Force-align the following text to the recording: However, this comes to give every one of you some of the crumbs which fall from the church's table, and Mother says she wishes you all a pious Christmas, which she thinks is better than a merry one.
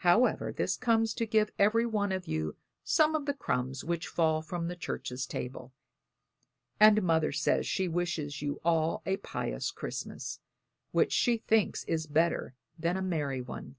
However, 0.00 0.52
this 0.52 0.76
comes 0.76 1.14
to 1.14 1.24
give 1.24 1.52
every 1.58 1.86
one 1.86 2.12
of 2.12 2.28
you 2.28 2.54
some 2.84 3.14
of 3.14 3.24
the 3.24 3.32
crumbs 3.32 3.82
which 3.82 4.08
fall 4.08 4.42
from 4.42 4.68
the 4.68 4.76
church's 4.76 5.24
table, 5.24 5.72
and 6.78 7.02
Mother 7.02 7.32
says 7.32 7.66
she 7.66 7.88
wishes 7.88 8.42
you 8.42 8.60
all 8.62 9.00
a 9.06 9.16
pious 9.16 9.70
Christmas, 9.70 10.38
which 10.92 11.12
she 11.12 11.38
thinks 11.38 11.84
is 11.84 12.06
better 12.06 12.52
than 12.78 12.98
a 12.98 13.00
merry 13.00 13.40
one. 13.40 13.76